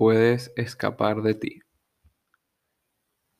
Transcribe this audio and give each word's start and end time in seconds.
puedes 0.00 0.50
escapar 0.56 1.20
de 1.20 1.34
ti. 1.34 1.60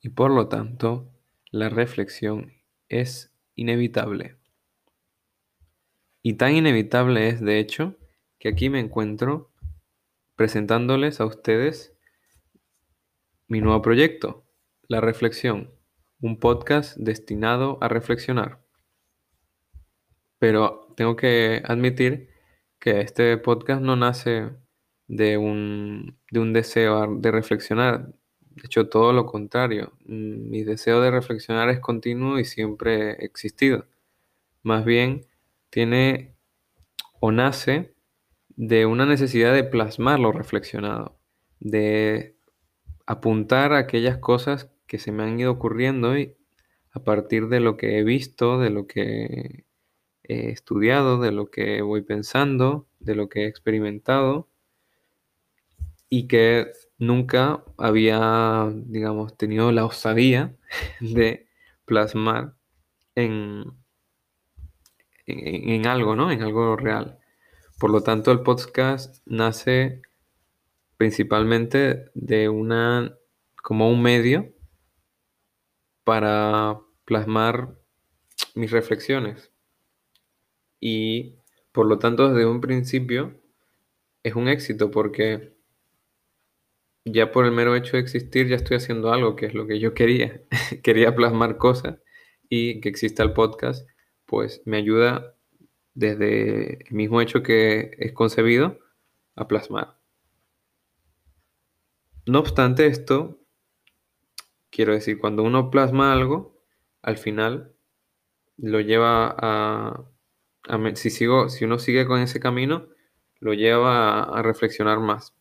Y 0.03 0.11
por 0.11 0.31
lo 0.31 0.49
tanto, 0.49 1.11
la 1.51 1.71
reflexión 1.71 2.53
es 2.91 3.35
inevitable. 3.55 4.37
Y 6.21 6.35
tan 6.35 6.55
inevitable 6.55 7.29
es, 7.29 7.41
de 7.41 7.61
hecho, 7.61 7.97
que 8.39 8.51
aquí 8.51 8.69
me 8.69 8.79
encuentro 8.79 9.55
presentándoles 10.37 11.23
a 11.23 11.25
ustedes 11.25 11.97
mi 13.47 13.63
nuevo 13.63 13.81
proyecto, 13.81 14.45
La 14.87 15.01
Reflexión, 15.01 15.71
un 16.21 16.39
podcast 16.39 16.95
destinado 16.99 17.79
a 17.81 17.89
reflexionar. 17.89 18.63
Pero 20.39 20.93
tengo 20.95 21.17
que 21.17 21.63
admitir 21.65 22.29
que 22.79 23.01
este 23.01 23.39
podcast 23.39 23.81
no 23.81 23.97
nace 23.97 24.51
de 25.11 25.37
un, 25.39 26.17
de 26.31 26.39
un 26.39 26.53
deseo 26.53 27.17
de 27.17 27.31
reflexionar. 27.33 28.15
De 28.51 28.63
hecho, 28.67 28.89
todo 28.89 29.13
lo 29.13 29.27
contrario. 29.27 29.93
Mi 30.07 30.63
deseo 30.63 31.01
de 31.01 31.11
reflexionar 31.11 31.69
es 31.69 31.81
continuo 31.81 32.39
y 32.39 32.45
siempre 32.45 33.13
existido. 33.25 33.87
Más 34.63 34.85
bien, 34.85 35.27
tiene 35.69 36.37
o 37.19 37.33
nace 37.33 37.93
de 38.51 38.87
una 38.87 39.05
necesidad 39.05 39.53
de 39.53 39.65
plasmar 39.65 40.21
lo 40.21 40.31
reflexionado, 40.31 41.19
de 41.59 42.37
apuntar 43.05 43.73
aquellas 43.73 44.19
cosas 44.19 44.71
que 44.87 44.99
se 44.99 45.11
me 45.11 45.25
han 45.25 45.41
ido 45.41 45.51
ocurriendo 45.51 46.17
y 46.17 46.37
a 46.93 47.03
partir 47.03 47.49
de 47.49 47.59
lo 47.59 47.77
que 47.77 47.99
he 47.99 48.05
visto, 48.05 48.61
de 48.61 48.71
lo 48.71 48.87
que 48.87 49.65
he 50.23 50.51
estudiado, 50.51 51.19
de 51.19 51.33
lo 51.33 51.51
que 51.51 51.83
voy 51.83 52.03
pensando, 52.03 52.87
de 53.01 53.17
lo 53.17 53.29
que 53.29 53.43
he 53.43 53.47
experimentado 53.49 54.50
y 56.11 56.27
que 56.27 56.73
nunca 56.99 57.65
había, 57.79 58.69
digamos, 58.75 59.37
tenido 59.39 59.73
la 59.73 59.87
osadía 59.87 60.55
de 61.01 61.49
plasmar 61.87 62.55
en, 63.15 63.65
en, 65.27 65.87
algo, 65.87 66.17
¿no? 66.17 66.31
En 66.31 66.43
algo 66.43 66.77
real. 66.77 67.19
Por 67.79 67.91
lo 67.91 68.03
tanto, 68.03 68.33
el 68.33 68.43
podcast 68.43 69.23
nace 69.25 70.03
principalmente 70.97 72.11
de 72.15 72.49
una, 72.49 73.17
como 73.63 73.89
un 73.89 74.03
medio 74.03 74.53
para 76.05 76.81
plasmar 77.05 77.77
mis 78.55 78.73
reflexiones. 78.73 79.53
Y 80.81 81.37
por 81.73 81.87
lo 81.87 81.99
tanto, 81.99 82.29
desde 82.29 82.47
un 82.47 82.61
principio 82.61 83.41
es 84.23 84.35
un 84.35 84.49
éxito 84.49 84.91
porque 84.91 85.60
ya 87.05 87.33
por 87.33 87.47
el 87.47 87.53
mero 87.53 87.75
hecho 87.77 87.97
de 87.97 88.03
existir 88.03 88.49
ya 88.49 88.57
estoy 88.57 88.77
haciendo 88.77 89.13
algo 89.13 89.37
que 89.37 89.47
es 89.47 89.55
lo 89.55 89.67
que 89.67 89.79
yo 89.81 89.95
quería. 89.95 90.43
quería 90.83 91.15
plasmar 91.15 91.57
cosas 91.57 91.99
y 92.49 92.81
que 92.81 92.89
exista 92.89 93.23
el 93.23 93.33
podcast, 93.33 93.89
pues 94.27 94.63
me 94.65 94.77
ayuda 94.77 95.37
desde 95.95 96.85
el 96.89 96.95
mismo 96.95 97.21
hecho 97.21 97.43
que 97.43 97.93
es 97.99 98.13
concebido 98.13 98.79
a 99.37 99.49
plasmar. 99.49 99.99
No 102.27 102.41
obstante 102.41 102.87
esto, 102.87 103.41
quiero 104.71 104.93
decir, 104.93 105.19
cuando 105.19 105.43
uno 105.43 105.71
plasma 105.71 106.13
algo, 106.13 106.63
al 107.03 107.17
final 107.17 107.75
lo 108.57 108.81
lleva 108.81 109.35
a, 109.39 110.05
si, 110.95 111.11
sigo, 111.11 111.49
si 111.49 111.65
uno 111.65 111.79
sigue 111.79 112.07
con 112.07 112.21
ese 112.21 112.41
camino, 112.41 112.89
lo 113.41 113.55
lleva 113.55 114.23
a, 114.23 114.39
a 114.39 114.43
reflexionar 114.43 115.01
más. 115.01 115.35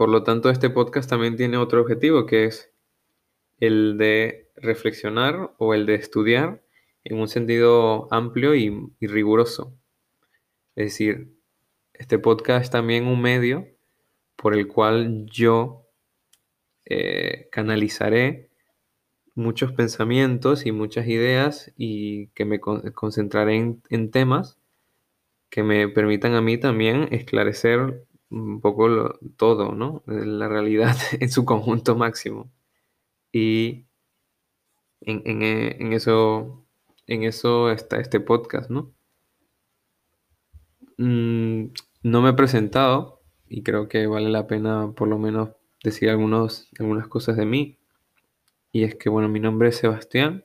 Por 0.00 0.08
lo 0.08 0.22
tanto, 0.22 0.48
este 0.48 0.70
podcast 0.70 1.10
también 1.10 1.36
tiene 1.36 1.58
otro 1.58 1.82
objetivo, 1.82 2.24
que 2.24 2.46
es 2.46 2.72
el 3.58 3.98
de 3.98 4.48
reflexionar 4.56 5.52
o 5.58 5.74
el 5.74 5.84
de 5.84 5.96
estudiar 5.96 6.62
en 7.04 7.18
un 7.18 7.28
sentido 7.28 8.08
amplio 8.10 8.54
y, 8.54 8.94
riguroso. 9.02 9.74
Es 10.74 10.86
decir, 10.86 11.36
este 11.92 12.18
podcast 12.18 12.64
es 12.64 12.70
también 12.70 13.06
un 13.06 13.20
medio 13.20 13.66
por 14.36 14.54
el 14.54 14.68
cual 14.68 15.26
yo 15.26 15.86
eh, 16.86 17.50
canalizaré 17.52 18.48
muchos 19.34 19.72
pensamientos 19.72 20.64
y 20.64 20.72
muchas 20.72 21.08
ideas 21.08 21.74
y 21.76 22.28
que 22.28 22.46
me 22.46 22.58
concentraré 22.58 23.56
en, 23.56 23.82
en, 23.90 24.10
temas 24.10 24.56
que 25.50 25.62
me 25.62 25.88
permitan 25.88 26.32
a 26.36 26.40
mí 26.40 26.56
también 26.56 27.08
esclarecer 27.10 28.06
un 28.30 28.60
poco 28.60 29.18
todo, 29.36 29.72
¿no? 29.72 30.02
La 30.06 30.48
realidad 30.48 30.96
en 31.20 31.30
su 31.30 31.44
conjunto 31.44 31.96
máximo. 31.96 32.50
Y 33.32 33.86
en, 35.02 35.42
en, 35.42 35.92
eso, 35.92 36.66
en 37.06 37.24
eso 37.24 37.70
está 37.70 38.00
este 38.00 38.20
podcast, 38.20 38.70
¿no? 38.70 38.92
Mm, 40.98 41.72
no 42.02 42.22
me 42.22 42.30
he 42.30 42.34
presentado 42.34 43.22
y 43.48 43.62
creo 43.62 43.88
que 43.88 44.06
vale 44.06 44.28
la 44.28 44.46
pena 44.46 44.92
por 44.94 45.08
lo 45.08 45.18
menos 45.18 45.50
decir 45.82 46.10
algunos, 46.10 46.68
algunas 46.78 47.08
cosas 47.08 47.36
de 47.36 47.46
mí. 47.46 47.78
Y 48.72 48.84
es 48.84 48.94
que, 48.94 49.08
bueno, 49.08 49.28
mi 49.28 49.40
nombre 49.40 49.70
es 49.70 49.76
Sebastián. 49.76 50.44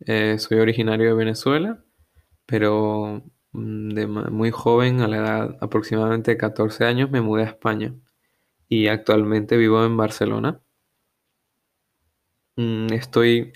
Eh, 0.00 0.38
soy 0.38 0.58
originario 0.58 1.06
de 1.08 1.14
Venezuela, 1.14 1.84
pero 2.46 3.22
de 3.56 4.06
muy 4.06 4.50
joven, 4.50 5.00
a 5.00 5.08
la 5.08 5.16
edad 5.16 5.58
aproximadamente 5.60 6.32
de 6.32 6.36
14 6.36 6.84
años, 6.84 7.10
me 7.10 7.20
mudé 7.20 7.42
a 7.42 7.46
España 7.46 7.94
y 8.68 8.88
actualmente 8.88 9.56
vivo 9.56 9.84
en 9.84 9.96
Barcelona. 9.96 10.60
Mm, 12.56 12.92
estoy 12.92 13.52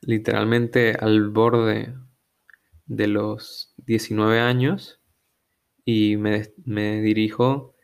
literalmente 0.00 0.92
al 0.92 1.28
borde 1.30 1.94
de 2.86 3.06
los 3.06 3.74
19 3.78 4.40
años 4.40 5.00
y 5.84 6.16
me, 6.16 6.52
me 6.64 7.00
dirijo 7.00 7.74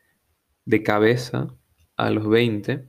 de 0.65 0.83
cabeza 0.83 1.55
a 1.97 2.11
los 2.11 2.29
20. 2.29 2.89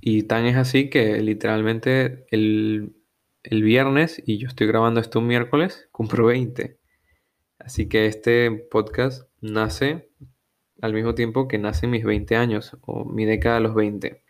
Y 0.00 0.24
tan 0.24 0.46
es 0.46 0.56
así 0.56 0.90
que 0.90 1.20
literalmente 1.22 2.26
el, 2.30 2.94
el, 3.44 3.62
viernes, 3.62 4.22
y 4.26 4.38
yo 4.38 4.48
estoy 4.48 4.66
grabando 4.66 5.00
esto 5.00 5.20
un 5.20 5.26
miércoles, 5.26 5.88
cumplo 5.92 6.26
20. 6.26 6.78
Así 7.58 7.88
que 7.88 8.06
este 8.06 8.50
podcast 8.50 9.28
nace 9.40 10.10
al 10.82 10.92
mismo 10.92 11.14
tiempo 11.14 11.48
que 11.48 11.58
nacen 11.58 11.90
mis 11.90 12.04
20 12.04 12.36
años 12.36 12.76
o 12.82 13.04
mi 13.04 13.24
década 13.24 13.56
de 13.56 13.60
los 13.60 13.74
20. 13.74 14.22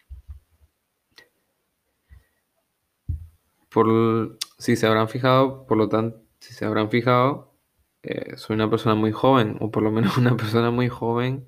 Por, 3.71 4.39
si 4.59 4.77
se 4.77 4.87
habrán 4.87 5.09
fijado, 5.09 5.67
por 5.67 5.79
lo 5.79 5.89
tanto, 5.89 6.23
si 6.39 6.55
se 6.55 6.65
habrán 6.65 6.91
fijado, 6.91 7.55
eh, 8.03 8.37
soy 8.37 8.55
una 8.55 8.71
persona 8.71 8.95
muy 8.95 9.13
joven, 9.13 9.57
o 9.61 9.71
por 9.71 9.83
lo 9.83 9.91
menos 9.91 10.17
una 10.19 10.37
persona 10.37 10.71
muy 10.71 10.89
joven 10.89 11.47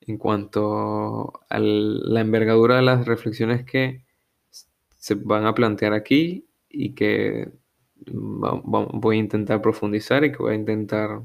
en 0.00 0.18
cuanto 0.18 1.32
a 1.48 1.58
la 1.58 2.20
envergadura 2.20 2.76
de 2.76 2.82
las 2.82 3.06
reflexiones 3.06 3.64
que 3.64 4.04
se 4.98 5.14
van 5.14 5.46
a 5.46 5.54
plantear 5.54 5.92
aquí 5.92 6.46
y 6.74 6.94
que 6.94 7.50
voy 8.06 9.16
a 9.16 9.20
intentar 9.20 9.62
profundizar 9.62 10.24
y 10.24 10.32
que 10.32 10.38
voy 10.38 10.52
a 10.52 10.56
intentar 10.56 11.22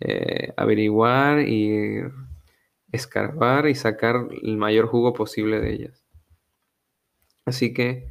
eh, 0.00 0.52
averiguar 0.56 1.40
y 1.40 2.00
escarbar 2.90 3.68
y 3.68 3.74
sacar 3.74 4.28
el 4.42 4.56
mayor 4.56 4.86
jugo 4.86 5.12
posible 5.12 5.60
de 5.60 5.72
ellas. 5.72 6.04
Así 7.44 7.72
que 7.72 8.08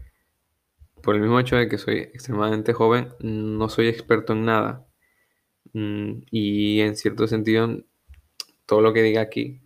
por 1.01 1.16
el 1.16 1.22
mismo 1.22 1.39
hecho 1.39 1.56
de 1.56 1.68
que 1.68 1.78
soy 1.78 1.98
extremadamente 1.98 2.74
joven, 2.74 3.10
no 3.19 3.69
soy 3.69 3.88
experto 3.88 4.33
en 4.33 4.45
nada. 4.45 4.88
Mm, 5.74 6.24
y 6.31 6.81
en 6.81 6.95
cierto 6.95 7.28
sentido, 7.28 7.83
todo 8.66 8.81
lo 8.81 8.94
que 8.94 9.04
diga 9.04 9.22
aquí, 9.22 9.62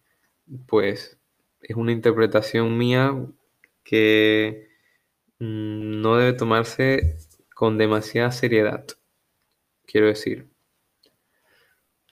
pues 0.67 1.19
es 1.61 1.75
una 1.75 1.91
interpretación 1.91 2.77
mía 2.77 3.15
que 3.83 4.70
no 5.41 6.17
debe 6.17 6.33
tomarse 6.33 7.17
con 7.55 7.79
demasiada 7.79 8.31
seriedad. 8.31 8.85
Quiero 9.87 10.07
decir, 10.07 10.47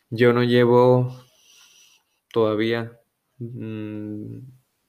yo 0.09 0.33
no 0.33 0.43
llevo 0.43 1.15
todavía 2.33 2.99
mm, 3.37 4.39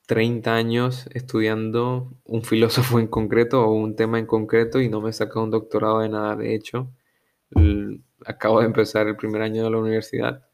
30 0.06 0.54
años 0.54 1.06
estudiando 1.12 2.14
un 2.24 2.42
filósofo 2.42 2.98
en 2.98 3.08
concreto 3.08 3.62
o 3.62 3.72
un 3.72 3.94
tema 3.94 4.18
en 4.18 4.26
concreto 4.26 4.80
y 4.80 4.88
no 4.88 5.02
me 5.02 5.10
he 5.10 5.12
sacado 5.12 5.44
un 5.44 5.50
doctorado 5.50 6.00
de 6.00 6.08
nada. 6.08 6.36
De 6.36 6.54
hecho, 6.54 6.90
acabo 8.24 8.60
de 8.60 8.66
empezar 8.66 9.06
el 9.06 9.16
primer 9.16 9.42
año 9.42 9.64
de 9.64 9.70
la 9.70 9.78
universidad 9.78 10.46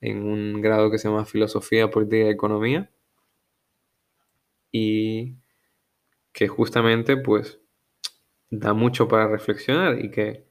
en 0.00 0.22
un 0.22 0.60
grado 0.62 0.90
que 0.90 0.98
se 0.98 1.08
llama 1.08 1.24
Filosofía, 1.24 1.90
Política 1.90 2.26
y 2.26 2.28
Economía 2.28 2.90
y 4.70 5.36
que 6.38 6.46
justamente 6.46 7.16
pues 7.16 7.58
da 8.48 8.72
mucho 8.72 9.08
para 9.08 9.26
reflexionar 9.26 9.98
y 9.98 10.12
que 10.12 10.46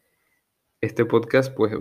este 0.81 1.05
podcast 1.05 1.55
pues 1.55 1.71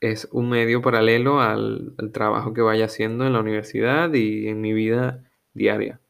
es 0.00 0.26
un 0.32 0.48
medio 0.48 0.82
paralelo 0.82 1.40
al, 1.40 1.94
trabajo 2.12 2.52
que 2.52 2.60
vaya 2.60 2.86
haciendo 2.86 3.24
en 3.24 3.34
la 3.34 3.38
universidad 3.38 4.12
y 4.14 4.48
en 4.48 4.60
mi 4.60 4.72
vida 4.72 5.30
diaria. 5.54 6.00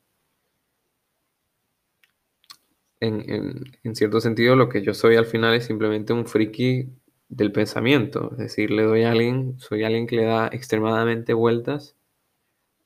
En, 3.00 3.31
en, 3.31 3.65
en, 3.83 3.94
cierto 3.94 4.23
sentido, 4.23 4.56
lo 4.56 4.71
que 4.71 4.81
yo 4.81 4.94
soy 4.94 5.17
al 5.17 5.27
final 5.27 5.53
es 5.55 5.67
simplemente 5.67 6.15
un 6.15 6.25
friki 6.25 6.88
del 7.29 7.53
pensamiento. 7.53 8.31
Es 8.33 8.38
decir, 8.38 8.71
le 8.71 8.85
doy 8.85 9.03
a 9.03 9.12
alguien, 9.12 9.59
soy 9.59 9.85
alguien 9.85 10.06
que 10.06 10.17
le 10.17 10.25
da 10.25 10.49
extremadamente 10.50 11.35
vueltas 11.35 11.97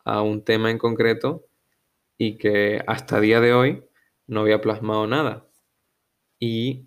a 0.05 0.23
un 0.23 0.43
tema 0.43 0.73
en 0.73 0.79
concreto 0.79 1.47
y 2.19 2.37
que 2.37 2.83
hasta 2.89 3.21
día 3.21 3.41
de 3.41 3.55
hoy 3.55 3.85
no 4.31 4.43
había 4.43 4.61
plasmado 4.61 5.07
nada. 5.07 5.47
Y 6.39 6.87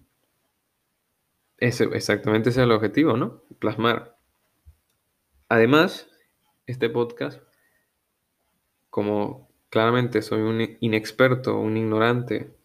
ese, 1.58 1.84
exactamente 1.94 2.50
ese 2.50 2.62
es 2.62 2.64
el 2.64 2.72
objetivo, 2.72 3.18
¿no? 3.18 3.44
Plasmar. 3.60 4.18
Además, 5.50 6.10
este 6.66 6.90
podcast, 6.90 7.44
como 8.90 9.50
claramente 9.70 10.22
soy 10.22 10.42
un 10.42 10.78
inexperto, 10.80 11.60
un 11.60 11.76
ignorante 11.76 12.56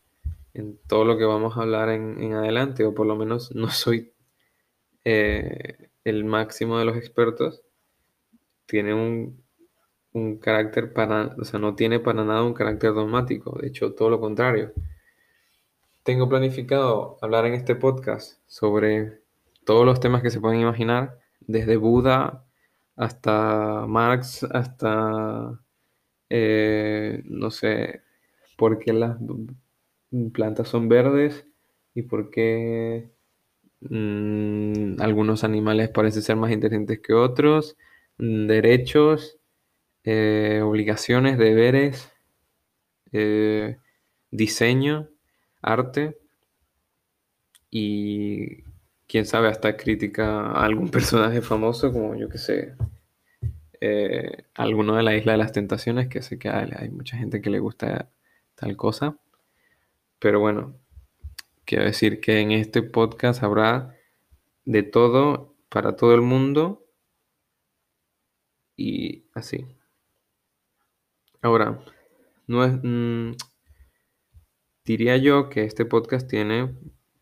en 0.55 0.79
todo 0.87 1.05
lo 1.05 1.19
que 1.19 1.25
vamos 1.25 1.57
a 1.57 1.63
hablar 1.63 1.89
en, 1.91 2.33
adelante, 2.33 2.85
o 2.85 2.95
por 2.95 3.07
lo 3.07 3.17
menos 3.17 3.55
no 3.57 3.71
soy 3.71 4.13
eh, 5.05 5.91
el 6.05 6.25
máximo 6.25 6.79
de 6.79 6.85
los 6.85 6.97
expertos, 6.97 7.65
tiene 8.67 8.95
un, 8.95 9.43
un 10.19 10.39
carácter 10.39 10.93
para, 10.93 11.35
o 11.39 11.45
sea, 11.45 11.61
no 11.61 11.75
tiene 11.75 12.01
para 12.01 12.25
nada 12.25 12.43
un 12.43 12.55
carácter 12.55 12.93
dogmático, 12.95 13.59
de 13.61 13.69
hecho, 13.69 13.95
todo 13.95 14.11
lo 14.11 14.21
contrario. 14.21 14.73
Tengo 16.03 16.29
planificado 16.29 17.19
hablar 17.21 17.47
en 17.47 17.55
este 17.55 17.75
podcast 17.75 18.41
sobre 18.47 19.21
todos 19.65 19.85
los 19.85 20.01
temas 20.01 20.23
que 20.23 20.31
se 20.31 20.41
pueden 20.41 20.61
imaginar, 20.61 21.19
desde 21.41 21.77
Buda 21.77 22.45
hasta 22.97 23.87
Marx, 23.87 24.45
hasta, 24.45 25.61
eh, 26.31 27.23
no 27.27 27.51
sé, 27.51 28.03
por 28.57 28.79
qué 28.79 28.93
las 28.93 29.19
plantas 30.33 30.69
son 30.69 30.89
verdes 30.89 31.47
y 31.95 32.03
por 32.03 32.31
qué 32.31 33.11
mmm, 33.81 35.01
algunos 35.01 35.45
animales 35.45 35.91
parecen 35.91 36.23
ser 36.23 36.37
más 36.37 36.51
inteligentes 36.51 37.01
que 37.01 37.15
otros, 37.15 37.77
derechos, 38.19 39.38
eh, 40.05 40.61
obligaciones, 40.63 41.39
deberes, 41.39 42.13
eh, 43.13 43.79
diseño, 44.31 45.09
arte 45.63 46.19
y 47.71 48.63
quién 49.07 49.27
sabe 49.27 49.49
hasta 49.49 49.77
crítica 49.77 50.51
a 50.51 50.65
algún 50.65 50.91
personaje 50.91 51.43
famoso 51.43 51.93
como 51.93 52.15
yo 52.15 52.29
que 52.29 52.39
sé, 52.39 52.75
eh, 53.81 54.45
alguno 54.55 54.97
de 54.97 55.03
la 55.03 55.17
isla 55.17 55.33
de 55.33 55.39
las 55.39 55.53
tentaciones, 55.53 56.09
que 56.09 56.23
sé 56.23 56.39
que 56.39 56.49
hay, 56.49 56.71
hay 56.77 56.91
mucha 56.91 57.17
gente 57.17 57.41
que 57.41 57.51
le 57.51 57.61
gusta 57.61 58.11
tal 58.55 58.77
cosa. 58.77 59.17
Pero 60.19 60.41
bueno, 60.41 60.75
quiero 61.65 61.85
decir 61.85 62.21
que 62.21 62.41
en 62.41 62.51
este 62.53 62.83
podcast 62.83 63.43
habrá 63.43 63.95
de 64.65 64.83
todo 64.83 65.55
para 65.69 65.97
todo 65.97 66.15
el 66.15 66.23
mundo 66.23 66.85
y 68.77 69.25
así. 69.35 69.67
Ahora, 71.41 71.85
no 72.49 72.65
es, 72.65 72.73
mmm, 72.83 73.33
diría 74.85 75.17
yo 75.19 75.51
que 75.51 75.65
este 75.65 75.85
podcast 75.85 76.29
tiene, 76.29 76.75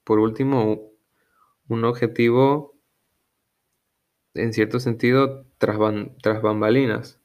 por 0.05 0.19
último, 0.21 0.93
un 1.69 1.85
objetivo, 1.85 2.75
en 4.35 4.53
cierto 4.53 4.81
sentido, 4.81 5.47
tras, 5.59 5.79
tras 6.23 6.41
bambalinas, 6.43 7.21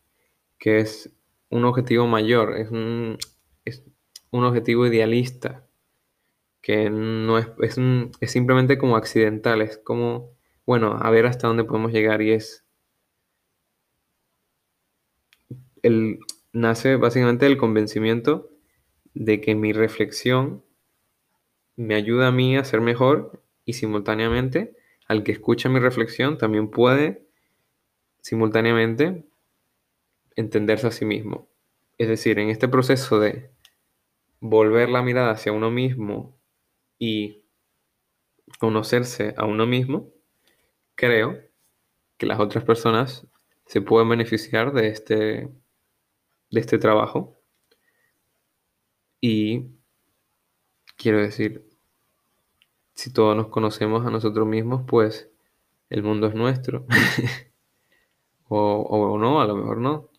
que 0.59 0.79
es 0.79 1.13
un 1.49 1.65
objetivo 1.65 2.07
mayor, 2.07 2.57
es 2.57 2.71
un, 2.71 3.17
es 3.65 3.83
un 4.31 4.43
objetivo 4.43 4.85
idealista, 4.85 5.65
que 6.61 6.89
no 6.89 7.37
es, 7.37 7.47
es, 7.61 7.77
un, 7.77 8.11
es 8.19 8.31
simplemente 8.31 8.77
como 8.77 8.97
accidental, 8.97 9.61
es 9.61 9.77
como, 9.77 10.35
bueno, 10.65 10.97
a 10.99 11.09
ver 11.09 11.25
hasta 11.25 11.47
dónde 11.47 11.63
podemos 11.63 11.91
llegar 11.93 12.21
y 12.21 12.31
es 12.31 12.65
el, 15.83 16.19
nace 16.53 16.95
básicamente 16.95 17.45
del 17.45 17.57
convencimiento 17.57 18.49
de 19.13 19.41
que 19.41 19.55
mi 19.55 19.73
reflexión 19.73 20.63
me 21.75 21.95
ayuda 21.95 22.27
a 22.27 22.31
mí 22.31 22.57
a 22.57 22.63
ser 22.63 22.81
mejor 22.81 23.43
y 23.65 23.73
simultáneamente 23.73 24.75
al 25.07 25.23
que 25.23 25.31
escucha 25.31 25.69
mi 25.69 25.79
reflexión 25.79 26.37
también 26.37 26.69
puede 26.69 27.25
simultáneamente 28.21 29.25
entenderse 30.35 30.87
a 30.87 30.91
sí 30.91 31.05
mismo. 31.05 31.49
Es 31.97 32.07
decir, 32.07 32.39
en 32.39 32.49
este 32.49 32.67
proceso 32.67 33.19
de 33.19 33.51
volver 34.39 34.89
la 34.89 35.01
mirada 35.01 35.31
hacia 35.31 35.51
uno 35.51 35.69
mismo 35.69 36.37
y 36.97 37.43
conocerse 38.59 39.33
a 39.37 39.45
uno 39.45 39.65
mismo, 39.65 40.09
creo 40.95 41.39
que 42.17 42.25
las 42.25 42.39
otras 42.39 42.63
personas 42.63 43.27
se 43.65 43.81
pueden 43.81 44.09
beneficiar 44.09 44.73
de 44.73 44.87
este 44.89 45.49
de 46.51 46.59
este 46.59 46.77
trabajo. 46.77 47.37
Y 49.21 49.67
quiero 50.97 51.19
decir, 51.19 51.67
si 52.93 53.11
todos 53.11 53.35
nos 53.35 53.47
conocemos 53.47 54.05
a 54.05 54.11
nosotros 54.11 54.47
mismos, 54.47 54.83
pues 54.87 55.29
el 55.89 56.03
mundo 56.03 56.27
es 56.27 56.35
nuestro. 56.35 56.85
o, 58.47 58.81
o, 58.81 59.17
no, 59.17 59.41
a 59.41 59.47
lo 59.47 59.55
mejor 59.55 59.77
no. 59.77 60.09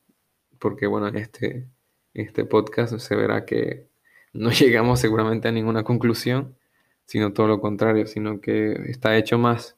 Porque 0.59 0.87
bueno, 0.87 1.09
en 1.09 1.17
este, 1.17 1.69
este 2.15 2.45
podcast 2.45 2.99
se 2.99 3.17
verá 3.17 3.45
que 3.45 3.89
no 4.33 4.51
llegamos 4.53 5.01
seguramente 5.01 5.49
a 5.49 5.53
ninguna 5.53 5.85
conclusión, 5.85 6.57
sino 7.05 7.33
todo 7.33 7.49
lo 7.49 7.61
contrario, 7.61 8.07
sino 8.07 8.41
que 8.41 8.73
está 8.91 9.17
hecho 9.17 9.39
más 9.39 9.77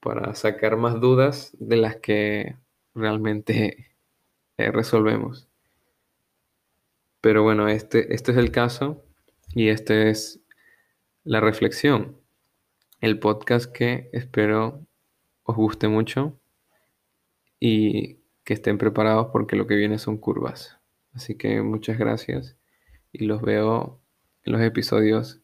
para 0.00 0.34
sacar 0.34 0.76
más 0.76 1.00
dudas 1.00 1.54
de 1.58 1.76
las 1.76 1.96
que 1.96 2.56
realmente 2.94 3.94
eh, 4.56 4.70
resolvemos. 4.70 5.49
Pero 7.20 7.42
bueno, 7.42 7.68
este, 7.68 8.14
este 8.14 8.32
es 8.32 8.38
el 8.38 8.50
caso 8.50 9.04
y 9.54 9.68
esta 9.68 9.94
es 10.08 10.40
la 11.24 11.40
reflexión. 11.40 12.16
El 13.00 13.18
podcast 13.18 13.70
que 13.70 14.08
espero 14.12 14.86
os 15.42 15.56
guste 15.56 15.88
mucho 15.88 16.38
y 17.58 18.20
que 18.44 18.54
estén 18.54 18.78
preparados 18.78 19.28
porque 19.32 19.56
lo 19.56 19.66
que 19.66 19.76
viene 19.76 19.98
son 19.98 20.16
curvas. 20.16 20.78
Así 21.12 21.36
que 21.36 21.60
muchas 21.62 21.98
gracias 21.98 22.56
y 23.12 23.24
los 23.24 23.42
veo 23.42 24.00
en 24.44 24.52
los 24.52 24.62
episodios 24.62 25.42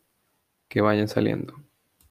que 0.69 0.81
vayan 0.81 1.09
saliendo. 1.09 1.66